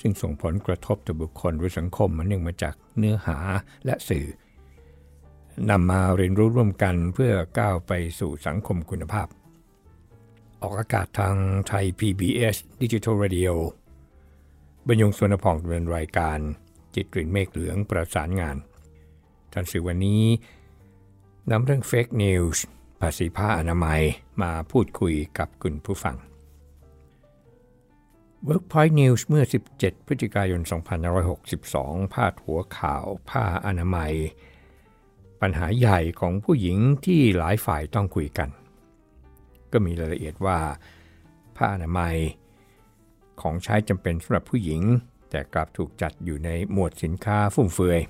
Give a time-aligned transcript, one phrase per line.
[0.00, 3.36] ซึ่งส่งผลกระทบต่อบุคคลหรือสังคมมันเนื่องมาจากเนื้อหา
[3.84, 4.26] และสื่อ
[5.70, 9.28] นำมาเรียนรู้ร่วมกันเพื่อก้าวไปสู่สังคมคุณภาพ
[10.62, 11.36] ออกอากาศทาง
[11.68, 13.52] ไทย PBS Digital Radio
[14.86, 16.38] บรรยงสวนพองเนินรายการ
[16.94, 18.56] จิตกลิ่นเมฆเหลืองประสานงาน
[19.52, 20.24] ทันสื่อวันนี้
[21.50, 22.58] นำเรื่อง Fake News
[23.00, 24.00] ภาษีผ้าอนามัย
[24.42, 26.16] มาพูดคุยกับคุณผู้ฟัง
[28.48, 29.44] Workpoint News เมื่อ
[29.76, 30.60] 17 พฤศจิกายน
[31.36, 34.14] 2562 พาดหัวข่าวผ้าอนามัย
[35.40, 38.48] ปัญหาใหญ่ของผู้หญิงที่หลายฝ่ายต้องคุยกัน
[39.72, 40.58] ก็มีรายละเอียดว่า
[41.56, 42.16] ผ้าอนามัย
[43.40, 44.82] ของใช้จำเป็นสำหรับผู้หญิง
[45.30, 48.00] แต่กลับถูกจัดอยู่ในหมวดสินค้าฟุ่มเฟือย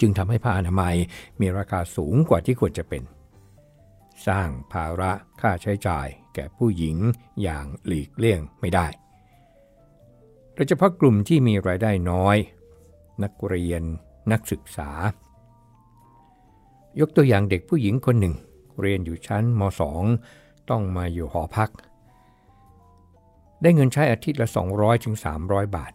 [0.00, 0.96] จึงทำให้ผ้าอนามัย
[1.40, 3.02] มีราคาสูงกว่าที่ควรจะเป็น
[4.26, 6.96] สร้างภาระค่าใช้จ่ายแก่ผู้หญิง
[7.42, 8.86] อย่างหลีกเลี่ยงไม่ได้
[10.54, 12.36] โดยเฉพาะกลุ่มที่มีรายได้น้อย
[13.22, 13.82] นักเรียน
[14.32, 14.90] นักศึกษา
[17.00, 18.34] ยกตัวอย่างเด็กผู้หญิงคนหนึ่ง
[18.80, 19.62] เรียนอยู่ชั้นม
[20.16, 21.70] .2 ต้องมาอยู่หอพัก
[23.62, 25.14] ได้เงินใช้อาทิตย์ละ 200-300ถึง
[25.76, 25.92] บาท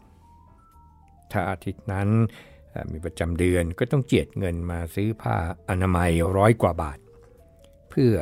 [1.31, 2.09] ถ้าอาทิตย์นั้น
[2.91, 5.35] มีประจำเดือนก็ต้องเจียดเงินมาซื้อผ้า
[5.69, 6.99] อนามัยร้อยกว่าบาท
[7.91, 8.15] เพื่อ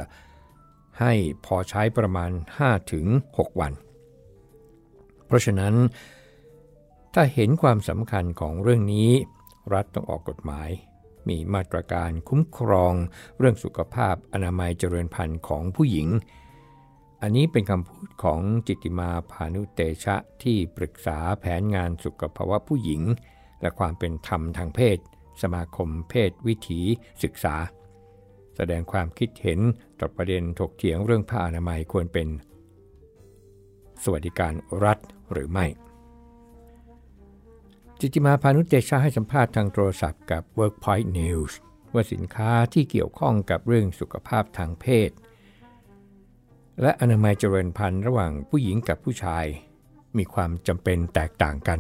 [1.00, 1.14] ให้
[1.45, 2.31] พอใช้ประมาณ
[2.95, 3.73] 5-6 วัน
[5.26, 5.76] เพราะฉะนั้น
[7.14, 9.09] ถ้าเห็นความสำคัญของเรื่องนี้
[9.73, 10.70] รัฐต้องออกกฎหมาย
[11.28, 12.94] มีมาตรการคุ้มครอง
[13.38, 16.08] เรื่องสุขภาพอนามัยเจริญพันธุ์ของผู้หญิง
[17.22, 23.02] อันนี้เป็นคำพูดของจิติมาพานุเตชะที่ปรึกษาแผนงานสุขภาวะผู้หญิง
[23.61, 24.98] และความเป็นธรรมทางเพศ
[25.42, 26.82] สมาคมเพศวิถี
[27.23, 27.55] ศึกษา
[28.61, 29.59] แสดงความคิดเห็น
[29.99, 32.27] ต่อประเด็นถกเถียงเรื่องผ้าอนามัยควรเป็น
[34.03, 34.53] สวัสดิการ
[34.83, 34.97] รัฐ
[35.31, 35.65] หรือไม่
[37.99, 41.52] จิติมาพานุเตชาให้สัมภาษณ์ทางโทรศัพท์กับ Workpoint News
[41.93, 45.11] ว่าสินค้าที่เกี่ยวข้องกับเรื่องสุขภาพทางเพศ
[46.81, 49.45] และอนามัยเจริญพันธุ์ระหว่างผู้หญิงกับผู้ชาย
[50.17, 51.80] มีความจำเป็นแตกต่างกัน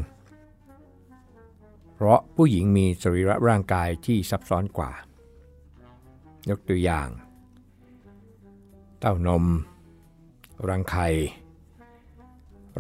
[1.95, 4.91] เพราะผู้หญิงมีสรีระร่างกายที่ซับซ้อนกว่า
[6.49, 7.07] ยกตัวอย่าง
[8.99, 9.45] เต้านม
[10.67, 11.07] รังไข่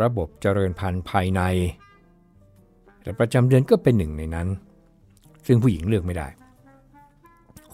[0.01, 1.41] ระบบเจริญพันธุ์ภายใน
[3.01, 4.47] แต่ประจำเดือนก็เป็นหนึ่งในนั้น
[5.45, 6.27] ซึ่งผู้หญิงเลือกไม่ได้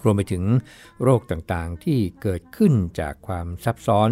[0.04, 0.44] รวมไปถึง
[1.04, 4.10] โรคต่างๆที่เกิดขึ้นจากความซับซ้อน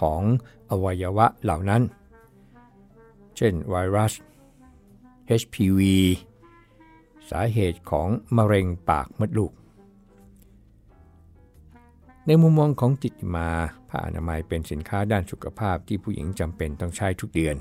[0.00, 0.22] ของ
[0.70, 1.82] อวัยวะเหล่านั้น
[3.36, 4.12] เช่นไวรัส
[5.40, 5.80] HPV
[7.30, 9.52] สาเหตุของมะเร็งปากมดลูก
[12.26, 13.48] ในมุมมองของจิตมา
[13.88, 17.56] ผ้าอนามัยเป็นสินค้าด้านสุขภาพที่ผู้หญิงจำเป็นต้องใช้ทุกเดือน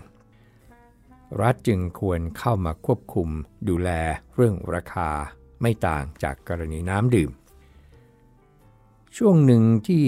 [1.41, 3.29] รัฐจึงควรเข้ามาควบคุม
[3.69, 3.89] ดูแล
[4.35, 5.09] เรื่องราคา
[5.61, 7.31] ไม่ต่างจากกรณีน้ำดื่ม
[9.17, 10.05] ช่วงหนึ่งที่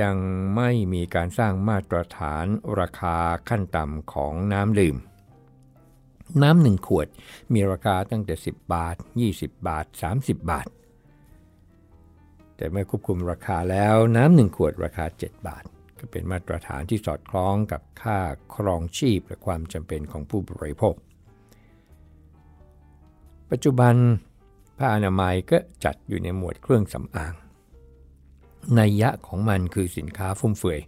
[0.00, 0.16] ยัง
[0.56, 2.46] ไม่มีการสร้างมาตรฐาน
[2.80, 3.16] ราคา
[3.48, 4.96] ขั้นต่ำของน้ำดื่ม
[6.42, 7.08] น้ำหนึ่งขวด
[7.52, 8.96] มีราคาตั้งแต่ 10 บาท
[9.32, 9.86] 20 บาท
[10.16, 10.66] 30 บาท
[12.56, 15.64] แต่เมื่อควบคุมราคาแล้วน้ำหนึ่งขวดราคา 7 บาท
[15.98, 18.18] ก็เป็นมาตรฐานที่สอดคล้องกับค่า
[18.54, 20.94] ครองชีพและความจำเป็นของผู้บริโภค
[23.50, 23.94] ปัจจุบัน
[24.76, 27.34] ผ้าอนามัยก็จัดอยู่ในหมวดเครื่องสำอาง
[28.76, 30.80] ในยะของมันคือสินค้าฟุ่มเฟือย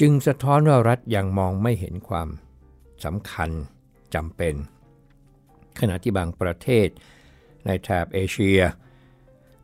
[0.00, 2.28] จึงสะท้อนว่ารัฐยังมองไม่เห็นความ
[3.04, 3.50] สำคัญ
[4.14, 4.54] จำเป็น
[5.80, 6.88] ขณะที่บางประเทศ
[7.66, 8.60] ในแถบเอเชีย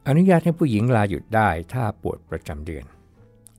[0.08, 2.84] อนุญาตให้ผู้หญิงลาหยุดได้ถ้าปวดประจำเดือน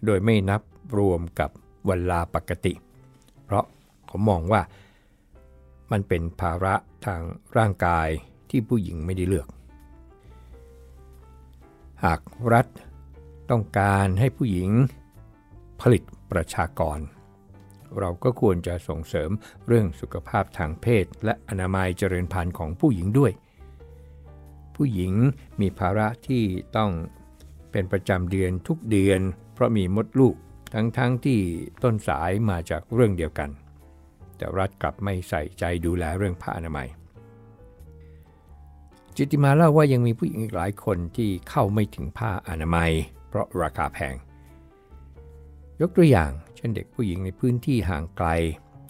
[0.05, 0.61] โดยไม่นับ
[0.97, 1.49] รวมกับ
[1.89, 2.73] วันลาปกติ
[3.45, 3.65] เพราะ
[4.07, 4.61] เขามองว่า
[5.91, 7.21] มันเป็นภาระทาง
[7.57, 8.09] ร่างกาย
[8.49, 9.47] ที่ผู้หญิงไม่ได้เลือก
[12.03, 12.21] หาก
[12.53, 12.67] รัฐ
[13.49, 14.69] ต้องการให้ผู้หญิง
[15.81, 16.99] ผลิตประชากร
[17.99, 19.29] เราก็ควรจะส่งเสริม
[19.67, 23.31] เรื่องสุขภาพทางเพศ และอนามัยเจริญพันธุ์ของผู้หญิงด้วย
[24.77, 25.13] ผู้หญิง
[25.61, 26.43] มีภาระที่
[26.77, 26.91] ต้อง
[27.71, 29.19] เป็นประจำเดือนทุกเดือน
[29.53, 30.35] เพราะมีมดลูก
[30.73, 31.39] ทั้งๆทที่
[31.83, 33.49] ต้นสายมาจากเรื่องเดียวกัน
[34.37, 36.87] แต่รัฐกลับไม่ใส่ใจดูแลเรื่องผ้าอนามัย
[39.15, 42.91] จิติมาเล่าว่ายังมีผู้หญิงอีกหลายคนที่เข้าไม่ถึงผ้าอนามัย
[43.29, 44.15] เพราะราคาแพง
[45.81, 48.29] ยกตัวอย่างเช่นเด็กผู้หญิงในพื้นที่ห่างไกล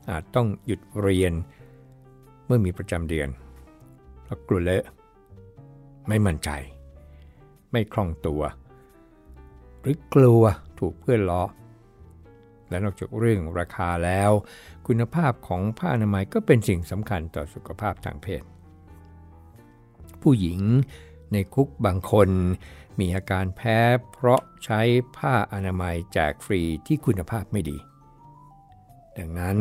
[0.10, 1.34] อาจต้องหยุดเรียน
[2.46, 3.30] เมื่อมีประจำเดือน
[4.24, 4.86] เพราะกลัวเลอะ
[6.08, 6.50] ไม่มั่นใจ
[7.72, 8.42] ไม่คล่องตัว
[9.82, 10.44] หรือกลัว
[10.80, 11.44] ถูกเพื่อนล้อ
[12.70, 14.32] และนอกจากเรื่องราคาแล้ว
[14.88, 18.44] คุณภาพของผ้าอนามัยก็เป็นสิ่งสำคัญต่อสุขภาพทางเพศ
[20.22, 20.60] ผู้หญิง
[21.32, 22.30] ในคุกบางคน
[23.00, 23.78] มีอาการแพ้
[24.12, 24.82] เพราะใช้
[25.18, 27.78] ผ้าอนามัยแจกฟรีที่คุณภาพไม่ดี
[29.18, 29.58] ดังนั้น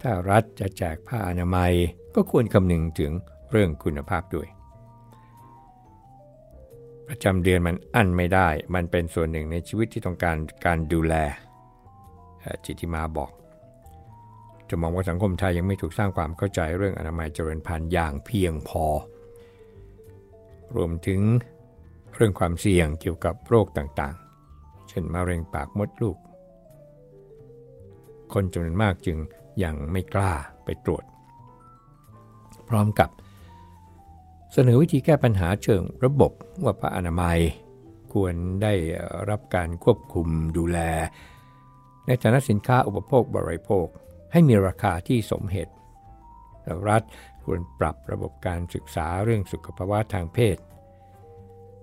[0.00, 1.72] ถ้ารัฐจะแจกผ้าอนามัย
[2.14, 3.12] ก็ควรคำนึงถึง
[3.50, 4.48] เรื่องคุณภาพด้วย
[7.08, 11.14] ประจำเดือนมันอั้นไม่ได้ มันเป็นส่วนหนึ่งในชีวิตที่ต้องการการดูแล
[12.64, 13.30] จิติมาบอก
[14.68, 18.84] จะมองว่าสังคมไทยยังไม่ถูกสร้างความเข้าใจเรื่องอนามัยเจริญพันธุ์อย่างเพียงพอ
[20.76, 21.20] รวมถึง
[22.14, 26.16] เรื่องความเสี่ยงเกี่ยวกับโรคต่างๆ เช่นมะเร็งปากมดลูก
[28.32, 29.18] คนจำนวนมากจึง
[29.62, 30.32] ยังไม่กล้า
[30.64, 31.04] ไปตรวจ
[32.68, 33.10] พร้อมกับ
[34.52, 36.32] เสนอวิธีแก้ปัญหาเชิงระบบ
[36.64, 37.40] ว่าพระอนามัย
[38.12, 38.74] ควรได้
[39.30, 40.78] รับการควบคุมดูแล
[42.06, 43.86] ในฐานะสินค้าอุปโภคบริโภค
[44.32, 45.74] ให้มีราคาที่สมเหตุ
[46.88, 47.02] รัฐ
[47.44, 50.56] ควรปรับระบบการศึกษาเรื่องสุขภาวะทางเพศ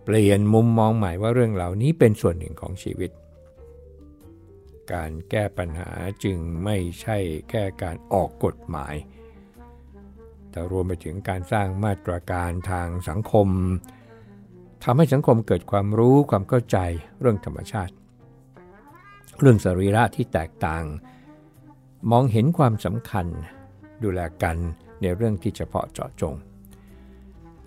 [0.03, 3.11] เปลี่ยนมุมมองใหม่ว่าเรื่องเหล่านี้เป็นส่วนหนึ่งของชีวิต
[4.93, 5.91] การแก้ปัญหา
[6.23, 7.17] จึงไม่ใช่
[7.49, 8.95] แค่การออกกฎหมาย
[10.55, 13.47] แต่รวมไปถึงการสร้างมาตรการทางสังคม
[14.83, 16.77] ทำให้สังคมเกิดความรู้ความเข้าใจ
[17.19, 17.93] เรื่องธรรมชาติ
[19.39, 20.83] เรื่องสรีระที่แตกต่าง
[22.11, 23.27] มองเห็นความสำคัญ
[24.03, 24.57] ดูแลกัน
[25.01, 26.35] ในเรื่องที่เฉพาะเจาะจง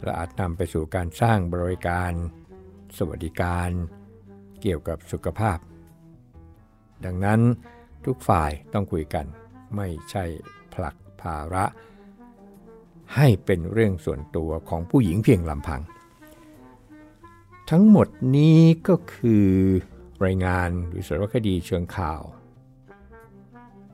[0.02, 2.12] และอาจนำไปสู่การสร้างบริการ
[2.96, 3.70] สวัสดิการ
[4.60, 5.58] เกี่ยวกับสุขภาพ
[7.04, 7.40] ดังนั้น
[8.04, 9.26] ทุกฝ่ายต้องคุยกัน
[9.76, 10.24] ไม่ใช่
[10.74, 11.66] ผลักภาระ
[13.16, 15.80] ให้เป็นเรื่องส่วนตัวของผู้หญิงเพียงลำพัง
[17.70, 19.48] ทั้งหมดนี้ก็คือ
[20.24, 22.22] รายงานหรือสารคดีเชิงข่าว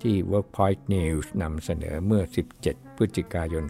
[0.01, 2.23] ที่ Workpoint News นำเสนอเมื่อ
[2.61, 3.65] 17 พฤศจิกายน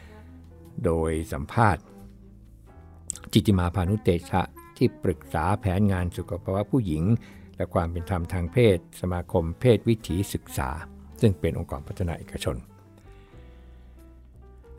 [0.00, 1.84] 2562 โดยสัมภาษณ์
[3.32, 4.42] จิติมาพานุเตชะ
[4.76, 7.04] ที่ปรึกษาแผนงานสุขภาวะผู้หญิง
[7.56, 10.70] และความเป็นธรรมทางเพศ สมาคมเพศวิถีศึกษา
[11.20, 12.56] ซึ่งเป็นองค์กรพัฒนาเอกชน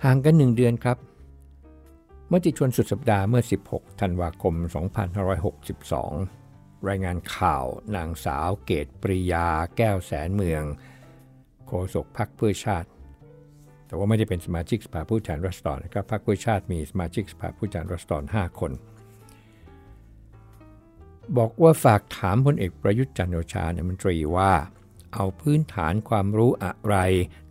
[0.05, 0.97] ห่างกันหนึ่งเดือนครับ
[2.27, 4.53] เมื่อติชวนสุดสัปดาห์เมื่อ 16 ธันวาคม
[6.11, 7.65] 2562 รายงานข่าว
[7.95, 9.47] นางสาวเกตปริยา
[9.77, 10.63] แก้วแสนเมือง
[11.67, 12.89] โฆษกพรรคเพื่อชาติ
[13.87, 18.71] แต่ว่าไม่ได้เป็นสมาชิกสภาผู้แทนรัศดรนะครับพรรคเพื่อชาติมีสมาชิกสภาผู้แทนรัศดร5 คน
[21.37, 24.53] บอกว่าฝากถามพลเอกประยุทธ์จันโอชาในมนตรีว่า
[25.13, 26.95] เอาพื้นฐานความรู้อะไร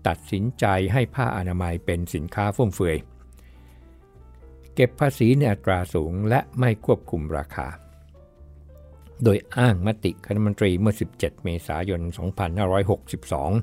[0.06, 2.96] ตัดสินใจให้ผ้าอนามัยเป็นสินค้าฟุ่มเฟือย
[4.74, 7.68] เก็บภาษีในอัตราสูงและไม่ควบคุมราคา
[9.24, 12.00] โดยอ้างมติคณะมนตรีเมื่อ 17 เมษายน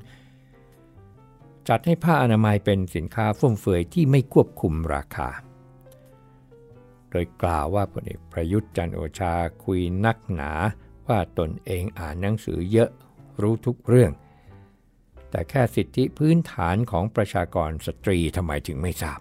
[0.03, 5.29] 2562 จัดให้ผ้าอนามัยเป็นสินค้าฟุ่มเฟือยที่ไม่ควบคุมราคา
[7.09, 9.33] โดยกล่าวว่าพลเอกประยุทธ์จันโอชา
[9.63, 10.51] คุยนักหนา
[11.07, 12.89] ว่าตนเองอ่านหนังสือเยอะ
[13.41, 14.11] รู้ทุกเรื่อง
[15.31, 19.19] แต่แค่สิทธิพื้นฐานของประชากรสตรีทำไมถึงไม่ทราบ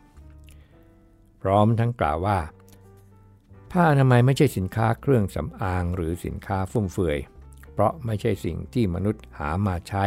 [1.43, 2.39] พร้อมทั้งกล่าวว่า
[3.71, 7.19] ผ้าอนามัยไม่ใช่สินค้าเครื่องสำอางหรือสินค้าฟุ่มเฟือย
[7.73, 10.05] เพราะไม่ใช่สิ่งที่มนุษย์หามาใช้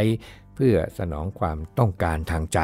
[0.55, 2.59] เพื่อสนองความต้องการทางใจ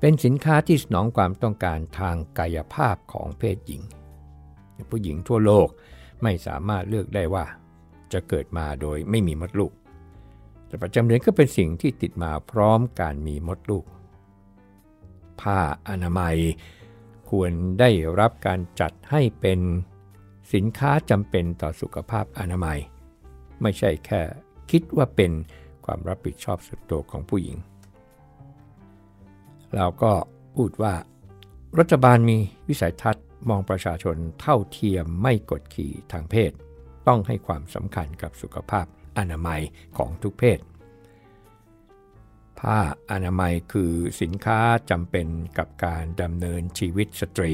[0.00, 3.82] เป็นสินค้าที่สนองความต้องการทางกายภาพของเพศหญิง
[4.90, 5.68] ผู้หญิงทั่วโลก
[6.22, 7.44] ไม่สามารถเลือกได้ว่า
[8.12, 9.72] จะเกิดมาโดยไม่มีมดลูก
[10.66, 13.84] แต่ประจำเดือนก็เป็นสิ่งที่ติดมาพร้อมการมีมดลูก
[15.40, 15.58] ผ้า
[15.88, 16.36] อนามัย
[17.30, 19.60] ควรได้รับการจัดให้เป็น
[20.54, 22.78] สินค้าจำเป็นต่อสุขภาพอนามัย
[23.62, 24.20] ไม่ใช่แค่
[24.70, 25.32] คิดว่าเป็น
[25.84, 27.56] ความรับผิดชอบส่วนตัวของผู้หญิง
[29.74, 30.12] เราก็
[30.56, 30.94] พูดว่า
[31.78, 32.36] รัฐบาลมี
[32.68, 36.52] วิสัยทัศน์มองประชาชนเท่าเทียมไม่กดขี่ทางเพศ
[37.08, 38.86] ต้องให้ความสำคัญกับสุขภาพ
[39.18, 39.60] อนามัย
[39.96, 40.58] ของทุกเพศ
[42.60, 42.78] ผ้า
[43.12, 44.58] อนามัยคือสินค้า
[44.90, 45.26] จำเป็น
[45.58, 47.52] กับการดำเนินชีวิตสตรี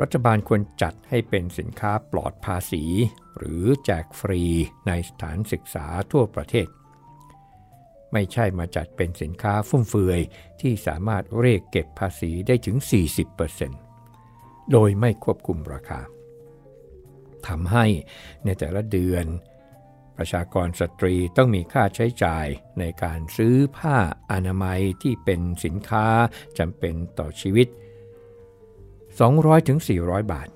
[0.00, 2.84] รัฐบาลควรจัดให้เป็นสินค้าปลอดภาษี
[3.38, 4.42] หรือแจกฟรี
[4.86, 6.68] ในสถานศึกษาทั่วประเทศ
[8.12, 10.20] ไม่ใช่มาจัดเป็นสินค้าฟุ่มเฟือย
[10.60, 12.76] ที่สามารถเรียกเก็บภาษีได้ถึง
[13.94, 16.00] 40%โดยไม่ควบคุมราคา
[17.48, 17.86] ทำให้
[18.44, 19.26] ในแต่ละเดือน
[20.16, 22.46] ประชากรสตรีต้องมีค่าใช้จ่าย
[22.78, 23.96] ในการซื้อผ้า
[24.32, 26.06] อนามัยที่เป็นสินค้า
[26.58, 27.68] จำเป็นต่อชีวิต
[29.60, 30.48] 200-400 บาท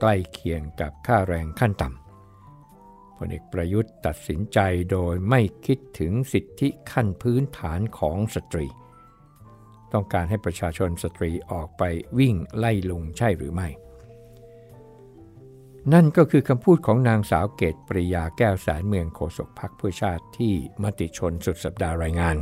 [0.00, 4.58] ใกล้เคียงกับค่าแรงขั้นต่ำพลเอกประยุทธ์ตัดสินใจ
[4.92, 8.66] โดยไม่คิดถึงสิทธิขั้นพื้นฐานของสตรี
[9.92, 11.82] ต้องการให้ประชาชนสตรีออกไป
[12.18, 13.68] วิ่งไล่ลุงใช่หรือไม่
[15.92, 22.36] นั่นก็คือคำพูดของนางสาวเกตปริยาแก้วแสนเมืองโฆษกพักเพื่อชาติที่มติชนสุดสัปดาห์รายงาน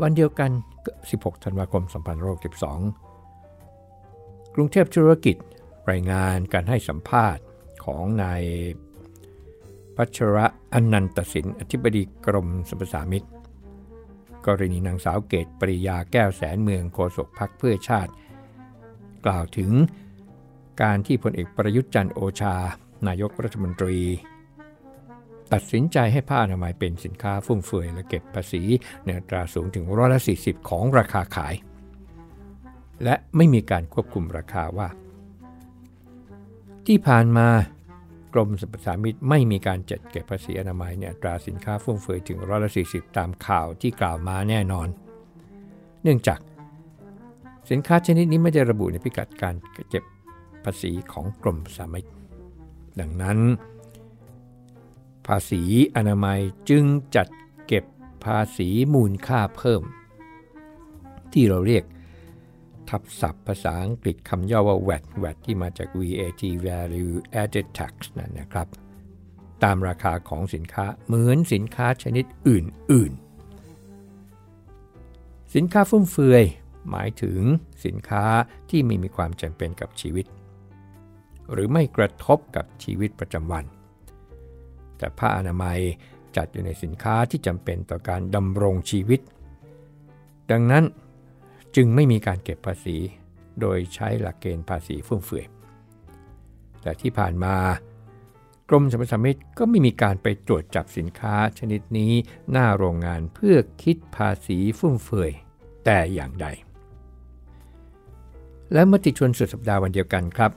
[0.00, 0.50] วันเดียวกัน
[1.00, 1.82] 16 ธันวาคม
[3.58, 5.36] 2012กรุงเทพธุรกิจ
[5.90, 7.44] รายงานการให้สัมภาษณ์
[7.84, 8.42] ของนาย
[9.96, 13.26] พัชระอนันตสินอธิบดีกรมสรรพสามิต
[14.46, 18.12] กรณีนางสาวเกตปริยาแก้วแสนเมืองโฆษกพักเพื่อชาติ
[19.26, 19.70] กล่าวถึง
[20.80, 22.54] การที่พลเอกประยุทธ์จันโอชา
[23.08, 23.98] นายกรัฐมนตรี
[25.52, 28.62] ตัดสินใจให้ผ้าอนามัยเป็นสินค้าฟุ่มเฟือยและเก็บภาษี
[29.04, 31.54] ในอัตราสูงถึงร้อยละ40 ของราคาขาย
[33.04, 34.88] และไม่มีการควบคุมราคาว่า
[36.86, 37.48] ที่ผ่านมา
[38.34, 44.88] กรมสรรพสามิตไม่มีการจัดเก็บภาษีอนามัยเนี่ยตราสินค้าฟุ่มเฟือยถึงร้อยละ40 ตามข่าวที่กล่าวมาแน่นอน
[46.02, 46.40] เนื่องจาก
[47.70, 49.54] สินค้าชนิดนี้ไม่ได้ระบุในพิกัดการ
[49.90, 50.04] เก็บ
[50.64, 52.06] ภาษีของกรมสามิต
[53.00, 53.38] ดังนั้น
[55.26, 55.62] ภาษี
[55.96, 56.40] อนามัย
[56.70, 56.84] จึง
[57.16, 57.28] จัด
[57.66, 57.84] เก็บ
[58.24, 59.82] ภาษีมูลค่าเพิ่ม
[61.32, 61.84] ที่เราเรียก
[62.88, 68.68] ทับศัพท์ภาษาอังกฤษคำย่อว่า VAT VAT ที่มาจาก VAT Value Added Tax นั่นนะครับ
[69.64, 73.12] ตามราคาของสินค้าเหมือนสินค้าชนิดอื่น
[74.72, 76.44] ๆ สินค้าฟุ่มเฟือย
[76.90, 77.40] หมายถึง
[77.84, 78.24] สินค้า
[78.70, 80.26] ที่ไม่มีความจำเป็นกับชีวิต
[81.52, 83.64] หรือไม่กระทบกับชีวิตประจำวัน
[84.98, 85.78] แต่ผ้าอนามัย
[86.36, 89.20] จัดอยู่ในสินค้าที่จำเป็นต่อการดำรงชีวิต
[90.50, 90.84] ดังนั้น
[91.76, 92.96] จึงไม่มีการเก็บภาษี
[93.60, 95.46] โดยใช้หลักเกณฑ์ภาษีฟุ่มเฟือย
[96.82, 97.56] แต่ที่ผ่านมา
[98.68, 102.12] กรมสรรพสามิตก็ไม่มีการไปตรวจจับสินค้าชนิดนี้
[102.50, 105.30] หน้าโรงงานเพื่อคิดภาษีฟุ่มเฟือย
[105.84, 106.46] แต่อย่างใด
[108.72, 110.50] และมติชนสุดสัปดาห์วันเดียวกันครับ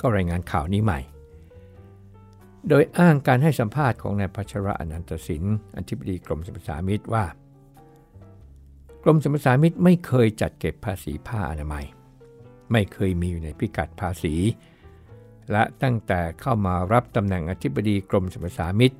[0.00, 1.00] ก็รายงานข่าวนี้ใหม่
[2.68, 5.44] โดยอ้างการให้สัมภาษณ์ของนายพัชระอนันตสิน
[5.76, 7.24] อธิบดีกรมสรรพสามิตว่า
[9.02, 11.84] กรมสรรพสามิตไม่เคยจัดเก็บภาษีผ้าอนามัย
[12.72, 14.34] ไม่เคยมีอยู่ในพิกัดภาษี
[15.52, 18.92] และตั้งแต่เข้ามารับตำแหน่งอธิบดีกรมสรรพสามิต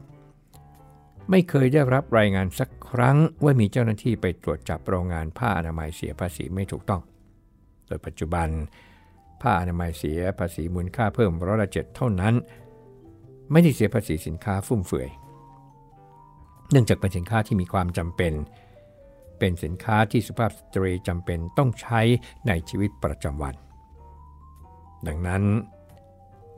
[1.31, 7.03] ไม่เคยได้รับรายงานสักครั้งว่ามีเจ้าหน้าที่ไปตรวจจับโรงงานผ้าอนามัยเสียภาษีไม่ถูกต้อง
[7.87, 8.49] โดยปัจจุบัน
[9.41, 12.35] ผ้าอนามัยเสียภาษีมูลค่าเพิ่มร้อยละเจ็ดเท่านั้น
[13.53, 15.09] ไม่ได้เสียภาษีสินค้าฟุ่มเฟือย
[16.71, 18.33] เนื่องจากเป็นสินค้าที่มีความจำเป็น
[19.39, 22.01] เป็นสินค้าที่สุภาพสตรีจำเป็นต้องใช้
[22.47, 23.55] ในชีวิตประจำวัน
[25.07, 25.43] ดังนั้น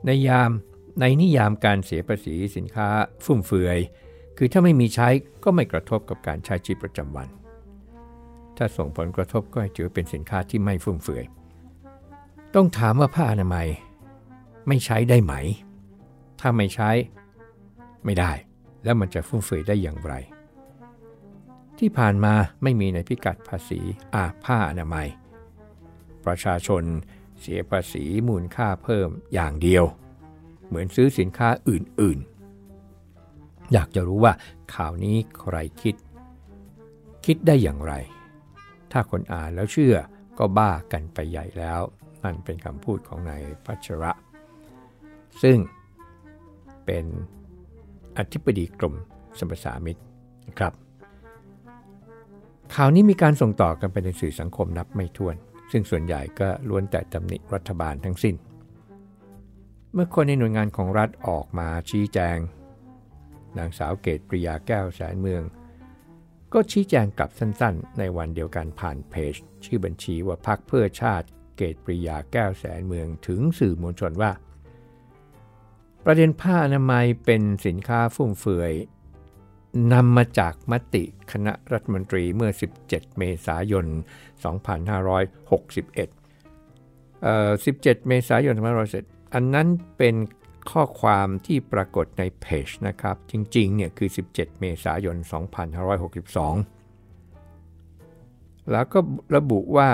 [0.05, 0.51] ในยาม
[0.99, 2.87] ในนิยามการเสียภาษีสินค้า
[3.25, 3.79] ฟุ่มเฟือย
[4.37, 5.07] คือถ้าไม่มีใช้
[5.43, 7.27] ก็ไม่กระทบกับการใช้ชีวิตประจำวัน
[8.57, 11.25] ถ้าส่งผลกระทบก็ถือเป็นสินค้าที่ไม่ฟุ่มเฟือย
[12.55, 13.67] ต้องถามว่าผ้าอนามัย
[14.67, 15.33] ไม่ใช้ได้ไหม
[16.39, 16.89] ถ้าไม่ใช้
[18.05, 18.31] ไม่ได้
[18.83, 20.13] แล้วมันจะฟุ่มเฟือยได้อย่างไร
[21.79, 23.81] ที่ผ่านมาไม่มีในพิกัดภาษี
[24.13, 25.07] อาผ้าอนามัย
[26.25, 26.83] ประชาชน
[27.39, 29.85] เสียภาษีมูลค่าเพิ่มอย่างเดียว
[30.67, 32.19] เหมือนซื้อสินค้าอื่น
[32.95, 34.33] ๆ อยากจะรู้ว่า
[34.75, 35.95] ข่าวนี้ใครคิด
[37.25, 37.93] คิดได้อย่างไร
[38.91, 39.95] ถ้าคนอ่านแล้วเชื่อ
[40.39, 41.81] ก็บ้ากันไปใหญ่แล้ว
[42.23, 44.11] นั่นเป็นคำพูดของนายพัชระ
[45.43, 45.57] ซึ่ง
[46.85, 47.05] เป็น
[48.17, 48.95] อธิบดีกรม
[49.39, 50.01] สมรสามิตร
[50.47, 50.73] นะครับ
[52.75, 55.35] ข่าวนี้มีการส่งต่อกันไปในสื่อสังคมนับไม่ถ้วน
[55.71, 58.35] ซึ่งส่วนใหญ่ก็ล้วนแต่ตำหนิรัฐบาลทั้งสิ้น
[59.93, 62.37] เมื่อคนในหน่วยงานของรัฐออกมาชี้แจง
[63.57, 65.43] นางสาวเกตปริยาแก้วแสนเมือง
[66.53, 69.35] ก็ชี้แจงกลับสั้นๆ ในวันเดียวกันผ่านเพจ
[69.65, 71.27] ชื่อบัญชีว่าพักเพื่อชาติ
[71.59, 74.31] เกตปริยาแก้วแสนเมืองถึงสื่อมวลชนว่า
[76.05, 78.73] ประเด็นผ้าอนามัยเป็นสินค้าฟุ่มเฟือย
[79.93, 82.51] นำมาจากมติคณะรัฐมนตรีเมื่อ
[82.85, 83.93] 17 เมษายน 2561
[87.23, 88.55] เอ่อ17 เมษายน
[88.95, 90.15] 2561อันนั้นเป็น
[90.71, 95.15] ข้อความที่ปรากฏในเพจนะครับ จริงๆ เนี่ยคือ 17 เมษายน
[97.69, 98.99] 2562 แล้วก็
[99.35, 99.89] ระบุว่า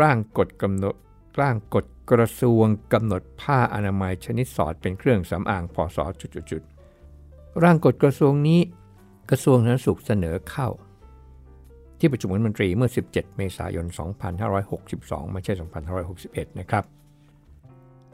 [0.00, 0.96] ร่างกฎกำหนด
[1.40, 8.60] ร่างกฎกระทรวงกำหนดผ้าอนามัยชนิดสอดเป็นเครื่องสำอางพศจุดๆร่างกฎกระทรวงนี้
[9.30, 10.68] กระทรวงสาธารณสุขเสนอเข้า
[11.98, 13.86] ที่ประชุมรัฐมนตรีเมื่อ 17 เมษายน
[14.58, 15.52] 2562 ไม่ใช่
[16.06, 16.84] 2561 นะครับ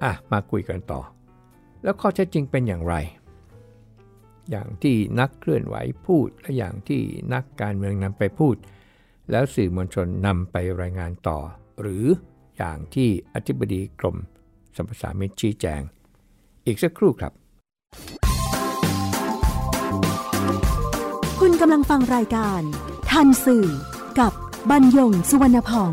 [0.02, 1.00] อะ มาคุยกันต่อ
[1.82, 2.94] แล้วข้อเท็จจริงเป็นอย่างไร
[4.50, 5.76] อย่างที่นักเคลื่อนไหว
[6.06, 7.02] พูด และอย่างที่
[7.34, 8.56] นักการเมืองนำไปพูด
[9.30, 11.38] แล้วสื่อมวลชนนำไปรายงานต่อ
[11.80, 12.04] หรือ
[12.56, 14.16] อย่างที่อธิบดีกรม
[14.76, 15.82] สัมปสามิตชี้แจง
[16.66, 17.32] อีกสักครู่ครับ
[21.40, 22.60] คุณกำลังฟังรายการ
[23.10, 23.66] ทันสื่อ
[24.20, 24.32] กับ
[24.70, 25.92] บรรยงสุวรรณพอง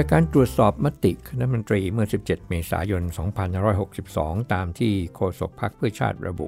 [0.00, 3.02] จากการตรวจสอบมติคณะมนตรีเมื่อ 17 เมษายน
[3.78, 6.46] 2562 ตามที่โฆษกพรรคเพื่อชาติระบุ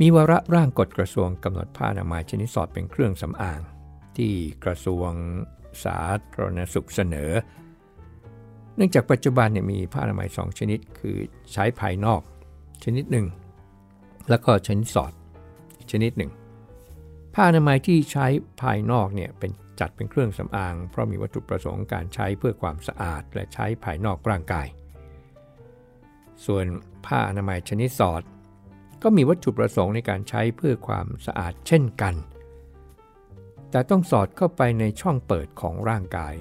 [0.00, 3.60] มีวาระร่างกฎกระทรวงกำหนดผ้าอนามัยชนิดสอดเป็นเครื่องสำอาง
[4.16, 4.32] ที่
[4.64, 5.10] กระทรวง
[5.84, 5.98] สา
[6.32, 7.30] ธารณสุขเสนอ
[8.76, 11.16] เนื่องจากปัจจุบันเนี่ยมีผ้าอนามัย 2 ชนิด คือ
[11.52, 12.20] ใช้ภายนอก
[12.84, 13.26] ชนิดหนึ่ง
[14.30, 15.12] แล้วก็ชนิดสอด
[15.90, 16.30] ชนิดหนึ่ง
[17.34, 18.26] ผ้าอนามัยที่ใช้
[18.62, 19.50] ภายนอกเนี่ยเป็น
[19.80, 24.66] จัดเป็นเครื่องสำอาง เพราะมีวัตถุประสงค์การใช้เพื่อความสะอาดและใช้ภายนอกร่างกาย
[26.46, 26.64] ส่วน
[27.06, 28.22] ผ้าอนามัยชนิดสอด
[29.02, 32.14] ก็มีวัตถุประสงค์ในการใช้เพื่อความสะอาดเช่นกัน
[33.70, 36.34] แต่ต้องสอดเข้าไปในช่องเปิดของร่างกาย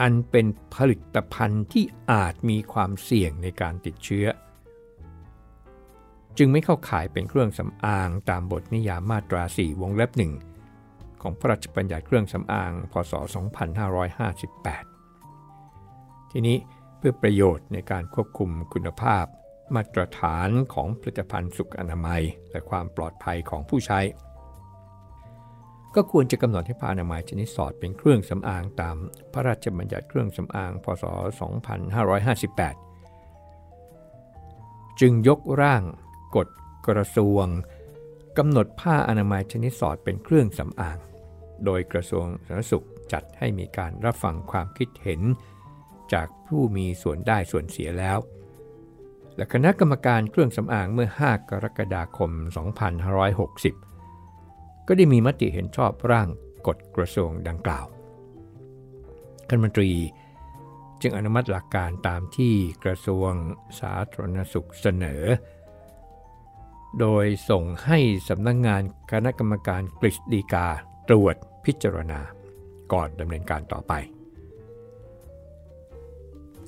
[0.00, 4.26] อันเป็นผลิตภัณฑ์ที่อาจมีความเสี่ยงในการติดเชื้อ
[6.38, 10.32] จึงไม่เข้าขายเป็นเครื่องสำอางตามบทนิยามมาตรา 4 วงเล็บหนึ่ง
[11.24, 13.12] ของพระราชบัญญัติเครื่องสำอาง พศ
[14.32, 16.56] 2558 ทีนี้
[16.98, 19.24] เพื่อประโยชน์ในการควบคุมคุณภาพ
[19.74, 24.00] มาตรฐานของผลิตภัณฑ์สุขอนามัย และความปลอดภัยของผู้ใช้
[25.94, 28.96] ก็ควรจะกำหนดให้ผ้าอนามัยชนิดสอดเป็นเครื่องสำอางตาม
[29.32, 31.04] พระราชบัญญัติเครื่องสำอาง พศ
[33.02, 35.82] 2558 จึงยกร่าง
[36.36, 36.48] กฎ
[36.88, 37.46] กระทรวง
[38.38, 40.98] กำหนดผ้าอนามัยชนิดสอดเป็นเครื่องสำอาง
[41.64, 45.20] โดยกระทรวงสาธารณสุขจัดให้มีการรับฟังความคิดเห็น
[46.12, 48.18] จากผู้มีส่วนได้ส่วนเสียแล้ว
[49.36, 52.30] และคณะกรรมการเครื่องสำอางเมื่อ 5 กรกฎาคม
[54.04, 56.28] 2560 ก็ได้มีมติเห็นชอบร่าง
[56.66, 57.86] กฎกระทรวงดังกล่าว
[59.48, 59.90] คณะมนตรี
[61.02, 63.32] จึงอนุมัติหลักการตามที่กระทรวง
[63.80, 65.22] สาธารณสุขเสนอ
[67.00, 70.68] โดยส่งให้สำนักงงานคณะกรรมการกฤษฎีกา
[71.08, 72.20] ตรวจพิจารณา
[72.92, 73.92] ก่อนดำเนินการต่อไป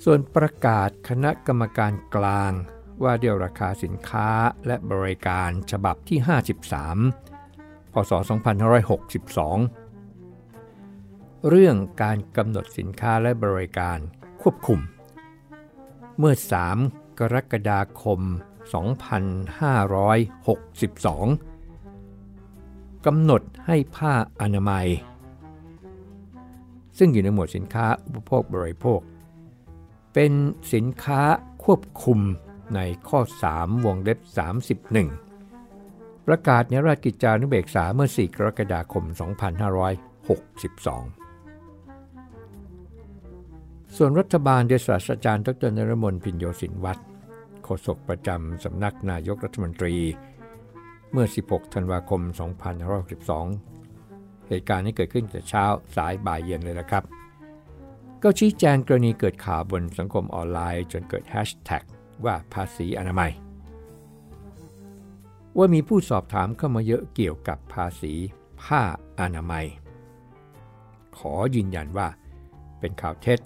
[0.04, 2.52] ส่วนประกาศคณะกรรมการกลาง
[3.02, 4.28] ว่าเดียวราคาสินค้า
[4.66, 6.18] และบริการฉบับที่
[6.86, 8.20] 53 พศ 2562
[11.48, 13.98] เรื่องการกำหนดสินค้าและบริการ
[14.42, 14.80] ควบคุม
[16.18, 16.34] เมื่อ
[16.76, 18.20] 3 กรกฎาคม
[20.64, 21.55] 2562
[23.06, 24.86] กำหนดให้ผ้าอนามัย
[26.98, 29.00] ซึ่งอยู่ในหมวดสินค้าอุปโภคบริโภค
[30.14, 30.32] เป็น
[30.74, 31.20] สินค้า
[31.64, 32.18] ควบคุม
[32.74, 33.20] ในข้อ
[33.52, 34.18] 3 วงเล็บ
[35.42, 39.16] 31 ประกาศในราชกิจจานุเบกษาเมื่อ 4 กรกฎาคม 2562
[43.96, 47.00] ส่วนรัฐบาลโดยศาสตราจารย์ดรนรมนพินโยสินวัตร
[47.64, 49.94] โฆษกประจำสำนักนายกรัฐมนตรี
[51.12, 52.20] เมื่อ 16 ธันวาคม
[53.14, 55.64] 2562 เหตุการณ์นี้เกิดขึ้นแต่เช้า
[55.96, 57.04] สายบ่ายเย็นเลยนะครับ
[58.22, 61.82] ก็ชี้แจงกรณีเกิดข่าวบนสังคมออนไลน์ จนเกิดแฮชแท็ก
[62.24, 63.32] ว่าภาษีอนามัย
[65.56, 68.12] ว่ามีผู้สอบถามเข้ามาเยอะเกี่ยวกับภาษี
[68.62, 68.82] ผ้า
[69.20, 69.66] อนามัย
[71.18, 72.08] ขอยืนยันว่า
[72.80, 73.40] เป็นข่าวเท็จ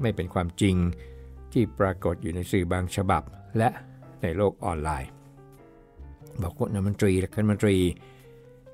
[0.00, 0.76] ไม่เป็นความจริง
[1.52, 3.22] ที่ปรากฏอยู่ในสื่อบางฉบับ
[3.58, 3.68] และ
[4.22, 5.10] ในโลกออนไลน์
[6.42, 7.76] บอกว่านายมนตรีและคณะมนตรี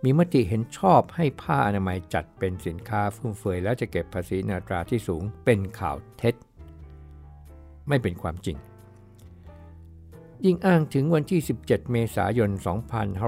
[0.05, 6.35] มีมติเห็นชอบให้ผ้าอนามัยจัดเป็นสินค้าฟุ่มเฟือยแล้วจะเก็บภาษีนาตราที่สูงเป็นข่าวเท็จ
[7.89, 8.57] ไม่เป็นความจริง
[10.45, 12.51] ยิ่งอ้างถึงวันที่ 17 เมษายน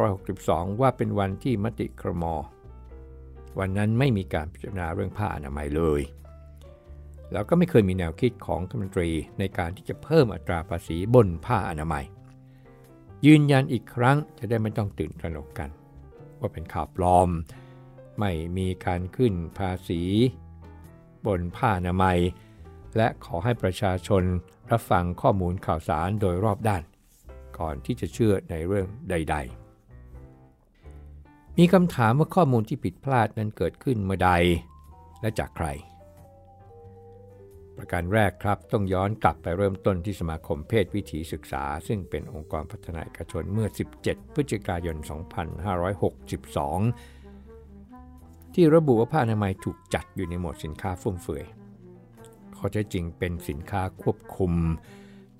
[0.02, 2.24] 2562 ว่าเป็นวันที่มติครม
[3.58, 6.02] วันนั้นไม่มีการพิจารณาเรื่องผ้าอนามัยเลย
[7.32, 12.04] แล้วก็ไม่เคยมีแนวคิดของคณะมนตรีในการที่จะเพิ่มอัตราภาษีบนผ้าอนามัย
[13.26, 15.70] ยืนยันอีกครั้งจะได้ไม่ต้องตื่นตระหนกกัน
[16.40, 17.28] ว่าเป็นข่าวปลอม
[18.18, 20.02] ไม่มีการขึ้นภาษี
[21.26, 22.18] บนผ้าอนามัย
[22.96, 24.22] และขอให้ประชาชน
[24.70, 26.82] รับฟังข้อมูลข่าวสารโดยรอบด้าน
[27.58, 29.36] ก่อนที่จะเชื่อในเรื่องใด
[30.66, 34.30] ๆ มีคำถามว่าข้อมูลที่ผิดพลาดนั้นเกิดขึ้นเมื่อใด
[35.20, 35.66] และจากใคร
[37.80, 43.68] ประการแรกครับ ต้องย้อนกลับไปเริ่มต้นที่สมาคมเพศวิถีศึกษา ซึ่งเป็นองค์กรพัฒนาเอกชนเมื่อ
[44.02, 44.96] 17 พฤศจิกายน
[47.50, 51.44] 2562 ที่ระบุว่าผ้าอนามัยถูกจัดอยู่ในหมวดสินค้าฟุ่มเฟือย
[52.56, 54.52] ข้อเท็จจริงเป็นสินค้าควบคุม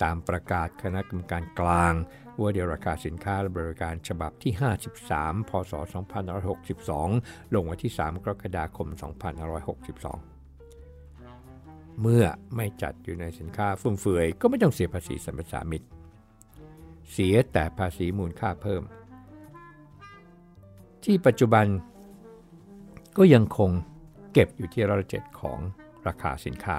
[0.03, 1.95] ตามประกาศคณะกรรมการกลาง
[2.41, 4.53] ว่าเดียวราคาสินค้าและบริการฉบับที่
[5.01, 5.73] 53 พศ
[6.45, 10.30] 2562 ลงวันที่ 3 กรกฎาคม 2562
[12.01, 12.25] เมื่อ
[12.57, 15.83] ไม่จัดอยู่ในสินค้าฟุ่มเฟือยก็ไม่ต้องเสียภาษีสรรพสามิต
[17.13, 18.83] เสียแต่ภาษีมูลค่าเพิ่ม
[21.05, 21.67] ที่ปัจจุบัน
[23.17, 23.71] ก็ยังคง
[24.33, 25.59] เก็บอยู่ที่ร้อยเจ็ดของ
[26.07, 26.79] ราคาสินค้า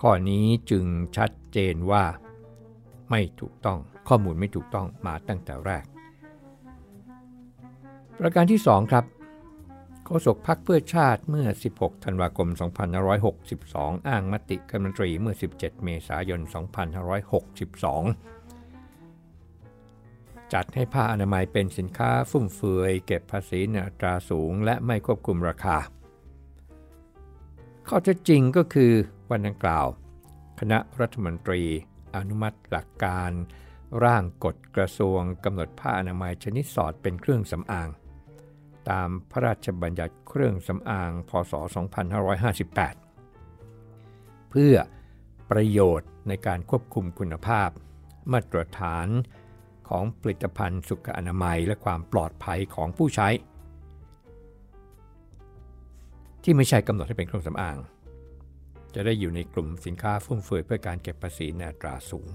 [0.00, 0.84] ข้อนี้จึง
[1.16, 2.04] ชัดเจนว่า
[3.10, 5.84] ไม่ถูกต้องข้อมูลไม่ถูกต้องมาตั้งแต่แรก
[8.18, 9.04] ประการที่ 2 ครับ
[10.10, 12.48] โฆษกพักเพื่อชาติเมื่อ 16 ธันวาคม
[13.28, 16.50] 2562 อ้างมติคณะมนตรีเมื่อ 17 เมษายน 2562
[20.52, 25.76] จัดให้ผ้าอนามัยเป็นสินค้าฟุ่มเฟือย เก็บภาษีในอัตราสูง และไม่ควบคุมราคา
[27.88, 28.92] ข้อเท็จจริงก็คือ
[29.30, 29.86] วันดังกล่าว
[30.60, 31.62] คณะรัฐมนตรี
[32.16, 33.30] อนุมัติหลักการ
[34.04, 37.90] ร่างกฎกระทรวงกำหนดผ้าอนามัยชนิดสอดเป็นเครื่องสำอาง
[38.90, 41.52] ตามพระราชบัญญัติเครื่องสำอาง พศ
[43.16, 44.74] 2558 เพื่อ
[45.50, 47.70] ประโยชน์ในการควบคุมคุณภาพ
[48.32, 49.08] มาตรฐาน
[49.88, 53.28] ของผลิตภัณฑ์สุขอนามัยและความปลอดภัยของผู้ใช้
[56.42, 57.78] ที่ไม่ใช่กำหนดให้เป็นเครื่องสำอาง
[58.94, 62.28] จะได้อยู่ในกลุ่มสินค้าฟุ่มเฟือยเพื่อการเก็บภาษีในอัตราสูง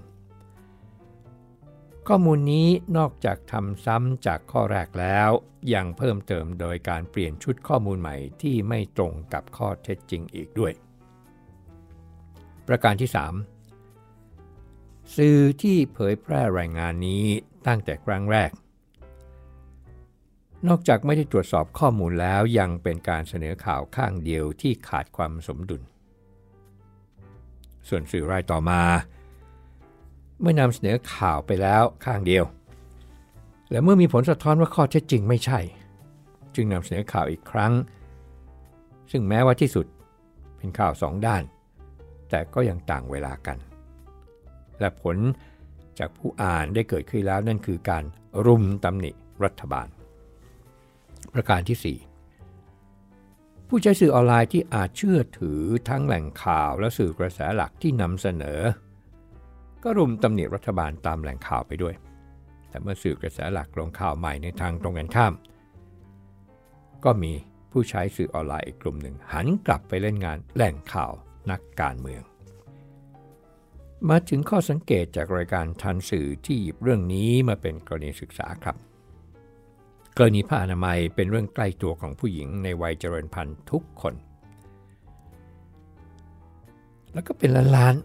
[2.10, 5.30] ข้อมูลนี้นอกจากทำซ้ำจากข้อแรกแล้ว
[5.74, 10.74] ยังเพิ่มเติมโดยการเปลี่ยนชุดข้อมูลใหม่ที่ไม่ตรงกับข้อเท็จจริงอีกด้วย
[12.68, 13.10] ประการที่
[14.14, 17.24] 3 สื่อที่เผยแพร่รายงานนี้
[17.68, 18.52] ตั้งแต่ครั้งแรก
[20.68, 25.82] นอกจากไม่ได้ตรวจสอบข้อมูลแล้วยังเป็นการเสนอข่าวข้างเดียวที่ขาดความสมดุล
[27.88, 28.82] ส่วนสื่อรายต่อมา
[30.44, 32.46] เมื่อนำเสนอข่าวไปแล้วข้างเดียว
[33.72, 35.60] และเมื่อมีผลสะท้อนว่าข้อเท็จจริงไม่ใช่
[36.56, 37.74] จึงนำเสนอข่าวอีกครั้ง
[39.12, 39.86] ซึ่งแม้ว่าที่สุด
[40.58, 41.44] เป็นข่าวสองด้าน
[42.30, 43.58] แต่ก็ยังต่างเวลากัน
[44.80, 45.18] และผล
[46.00, 48.04] จากผู้อ่านได้เกิดขึ้นแล้วนั่นคือการ
[48.46, 49.12] รุมตำหนิ
[49.44, 49.88] รัฐบาล
[51.34, 58.60] ประการที่ 4ผู้ใช้สื่อออนไลน์ที่อาจเชื่อถือทั้งแหล่งข่าวและสื่อกระแสหลักที่นำเสนอ
[59.84, 61.96] ก็รุมตำหนิรัฐบาลตามแหล่งข่าวไปด้วย
[62.70, 65.34] แต่เมื่อสื่อกระแสหลักลงข่าวใหม่ในทางตรงกันข้าม
[67.04, 67.32] ก็มี
[67.72, 71.14] ผู้ใช้สื่อออนไลน์อีกกลุ่มหนึ่ง หันกลับไปเล่นงานแหล่งข่าว
[71.52, 72.22] นักการเมือง
[74.10, 78.76] มาถึงข้อสังเกตจากรายการทันสื่อที่หยิบเรื่องนี้มาเป็นกรณีศึกษาครับ
[80.18, 84.14] กรณีผ้าอนามัยเป็นเรื่องใกล้ตัวของผู้หญิงในวัยเจริญพันธุ์ทุกคน
[87.14, 87.96] แล้วก็เป็นล้านล้าน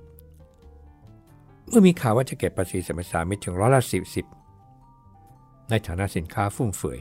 [1.68, 4.26] เมื่อมีข่าวว่าจะเก็บภาษีสรรพสามิตถึงร้อยละสิบสิบ
[5.70, 6.98] ในฐานะสินค้าฟุ่มเฟือย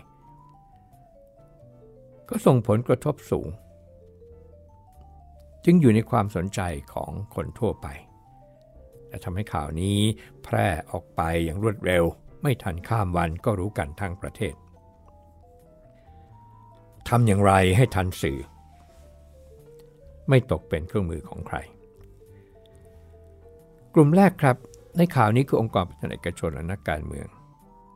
[2.30, 3.48] ก็ส่งผลกระทบสูง
[5.66, 6.62] จึงอยู่ในความสนใจ
[6.94, 7.88] ของคนทั่วไป
[9.10, 9.98] และทำให้ข่าวนี้
[10.44, 12.04] แพร่ออกไปอย่างรวดเร็ว
[12.42, 14.56] ไม่ทันข้ามวันก็รู้กันทั้งประเทศ
[17.10, 18.40] ทำอย่างไรให้ทันสื่อ
[20.30, 21.58] ไม่ตกเป็นเครื่องมือของใคร
[24.00, 24.58] กลุ่มแรกครับ
[24.98, 27.28] ในข่าวนี้คือองค์กรพัฒนาเอกชนและนักการเมือง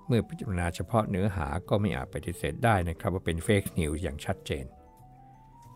[0.07, 4.65] เมื่อพิจารณาเฉพาะเนื้อหาก็ไม่อาจปฏิเสธได้นะครับว่าเป็นเฟกนิวอย่างชัดเจน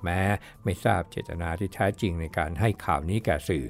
[0.03, 0.21] แม้
[0.63, 3.65] ไม่ทราบเจตนาที่แท้จริงในการให้ข่าวนี้แก่สื่อ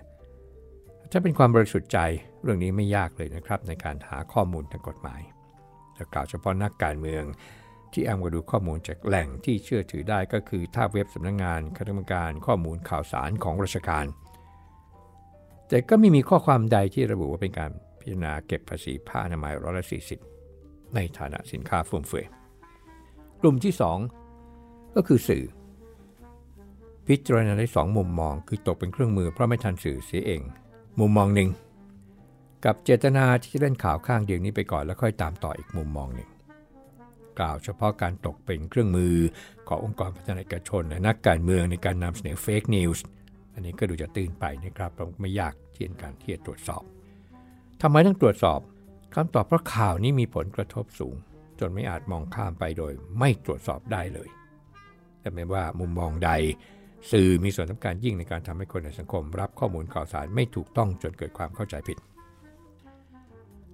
[1.12, 2.00] ถ้าเป็นความบริสุทธิ์ใจ
[2.41, 5.22] เรื่องนี้ไม่ยากเลยนะครับในการหาข้อมูลทางกฎหมาย
[5.94, 7.24] แต่กล่าวเฉพาะนักการเมือง
[7.94, 14.08] ที่อ้างว่าดูข้อมูลจากแหล่งที่เชื่อถือได้ก็คือท่าเว็บสำนักงงานคณะกรรมการข้อมูลข่าวสารของราชการ
[15.69, 20.19] แต่ก็ไม่มีข้อความใดที่ระบุว่าเป็นการพิจารณาเก็บภาษีผ้าอนามัยร้อยละสี่สิบ
[20.95, 22.25] ในฐานะสินค้าฟุ่มเฟือย
[23.41, 23.73] กลุ่มที่
[24.34, 25.43] 2 ก็คือสื่อ
[27.08, 30.41] พิจารณาได้สองมุมมองคือตกเป็นเครื่องมือเพราะไม่ทันสื่อเสียเอง
[30.99, 31.49] มุมมองหนึ่ง
[32.65, 36.30] กับเจตนาที่จะเล่นข่าวข้างเดียวนี้ไปก่อนแล้วค่อยตามต่ออีกมุมมองหนึ่ง
[37.39, 39.15] กล่าวเฉพาะการตกเป็นเครื่องมือ
[39.67, 43.04] ขององค์กรพัฒนาเอกชนและนักการเมืองในการนำเสนอ fake news
[43.56, 46.84] อันนี้ก็ดูจะตื่นไปนะครับเราไม่ยากเช่นการที่จะตรวจสอบ
[47.82, 48.60] ทำไมต้องตรวจสอบ
[49.13, 51.15] คำตอบเพราะข่าวนี้มีผลกระทบสูง
[51.60, 54.30] จนไม่อาจมองข้ามไปโดย ไม่ตรวจสอบได้เลย
[55.22, 56.32] แต่ไม่ว่ามุมมองใด
[57.12, 61.98] สื่อมีส่วนสำคัญยิ่งในการทำให้คนในสังคม รับข้อมูลข่าวสารไม่ถูกต้องจนเกิดความเข้าใจผิด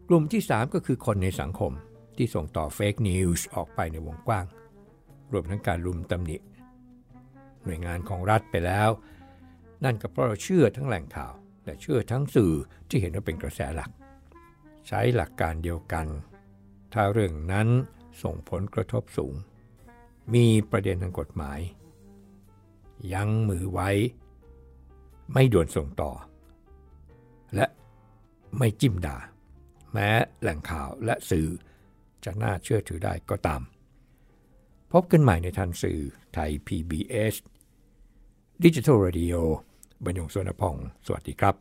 [0.07, 1.71] กลุ่มที่ 3 ก็คือคนในสังคม
[2.17, 4.45] ที่ส่งต่อเฟกนิวส์ออกไปในวงกว้าง
[5.31, 6.37] รวมทั้งการลุมตำหนิ
[7.63, 8.89] หน่วยงานของรัฐไปแล้ว
[9.83, 11.33] นั่นก็เพราะเราเชื่อทั้งแหล่งข่าว
[11.65, 12.53] และเชื่อทั้งสื่อ
[12.89, 13.91] ที่เห็นว่าเป็นกระแสหลัก
[14.87, 16.07] ใช้หลักการเดียวกัน
[16.93, 17.67] ถ้าเรื่องนั้น
[18.23, 19.35] ส่งผลกระทบสูง
[20.33, 21.59] มีประเด็นทางกฎหมาย
[23.13, 23.89] ยั้งมือไว้
[25.33, 26.11] ไม่ด่วนส่งต่อ
[27.55, 27.65] และ
[28.57, 29.17] ไม่จิ้มด่า
[29.93, 30.09] แม้
[30.41, 31.47] แหล่งข่าวและสื่อ
[32.23, 33.61] จะน่าเชื่อถือได้ก็ตาม
[34.91, 35.99] พบกันใหม่ในทันสื่อ
[36.33, 37.33] ไทย PBS
[38.63, 39.35] Digital Radio
[40.05, 41.55] บรรยงสวนพอง สวัสดีครับ